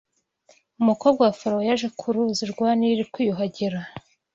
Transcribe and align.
umukobwa 0.81 1.21
wa 1.25 1.33
Farawo 1.39 1.61
yaje 1.69 1.87
ku 1.99 2.05
Ruzi 2.13 2.43
rwa 2.51 2.69
Nili 2.79 3.03
kwiyuhagira 3.11 3.79